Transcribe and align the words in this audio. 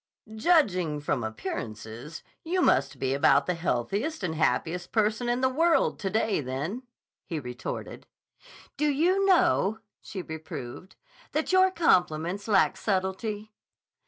"Judging 0.35 0.99
from 0.99 1.23
appearances, 1.23 2.23
you 2.43 2.59
must 2.63 2.97
be 2.97 3.13
about 3.13 3.45
the 3.45 3.53
healthiest 3.53 4.23
and 4.23 4.33
happiest 4.33 4.91
person 4.91 5.29
in 5.29 5.41
the 5.41 5.47
world 5.47 5.99
to 5.99 6.09
day, 6.09 6.41
then," 6.41 6.81
he 7.23 7.39
retorted. 7.39 8.07
"Do 8.77 8.87
you 8.89 9.23
know," 9.27 9.77
she 10.01 10.23
reproved, 10.23 10.95
"that 11.33 11.51
your 11.51 11.69
compliments 11.69 12.47
lack 12.47 12.77
subtlety?" 12.77 13.51